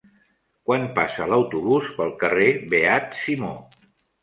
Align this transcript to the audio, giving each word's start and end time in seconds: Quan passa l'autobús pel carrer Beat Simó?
Quan 0.69 0.87
passa 0.95 1.27
l'autobús 1.33 1.91
pel 1.99 2.15
carrer 2.25 2.49
Beat 2.75 3.17
Simó? 3.23 3.55